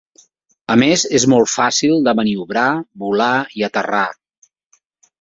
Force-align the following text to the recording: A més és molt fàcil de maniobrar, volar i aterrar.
A 0.75 0.77
més 0.83 1.03
és 1.19 1.25
molt 1.35 1.51
fàcil 1.57 2.01
de 2.09 2.15
maniobrar, 2.21 2.65
volar 3.07 3.31
i 3.61 3.71
aterrar. 3.71 4.05